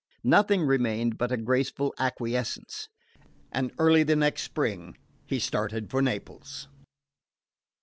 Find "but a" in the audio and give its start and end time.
1.19-1.37